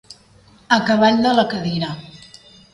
A 0.77 0.79
cavall 0.87 1.21
de 1.27 1.37
la 1.41 1.45
cadira. 1.55 1.95